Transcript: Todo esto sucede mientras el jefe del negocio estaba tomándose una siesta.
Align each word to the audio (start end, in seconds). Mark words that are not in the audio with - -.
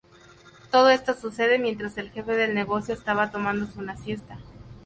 Todo 0.71 0.89
esto 0.89 1.13
sucede 1.13 1.59
mientras 1.59 1.95
el 1.99 2.09
jefe 2.09 2.35
del 2.35 2.55
negocio 2.55 2.91
estaba 2.95 3.29
tomándose 3.29 3.77
una 3.77 3.95
siesta. 3.97 4.39